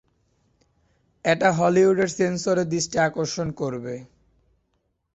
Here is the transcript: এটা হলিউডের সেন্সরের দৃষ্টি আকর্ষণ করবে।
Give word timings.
এটা 1.25 1.49
হলিউডের 1.57 2.09
সেন্সরের 2.17 2.67
দৃষ্টি 2.67 2.97
আকর্ষণ 3.07 3.47
করবে। 3.51 3.95